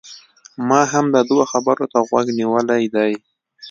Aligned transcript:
ما 0.67 0.81
هم 0.91 1.05
د 1.13 1.15
ده 1.27 1.33
و 1.37 1.41
خبرو 1.51 1.85
ته 1.91 1.99
غوږ 2.07 2.25
نيولی 2.39 2.83
دی 2.95 3.11